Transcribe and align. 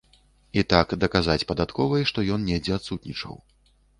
І 0.59 0.63
так 0.71 0.93
даказаць 1.03 1.47
падатковай, 1.51 2.07
што 2.11 2.25
ён 2.37 2.49
недзе 2.49 2.73
адсутнічаў. 2.79 3.37